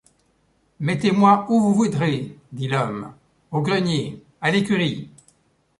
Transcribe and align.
Mettez-moi 0.79 1.45
où 1.47 1.59
vous 1.59 1.75
voudrez, 1.75 2.35
dit 2.53 2.67
l’homme, 2.67 3.13
au 3.51 3.61
grenier, 3.61 4.23
à 4.41 4.49
l’écurie. 4.49 5.11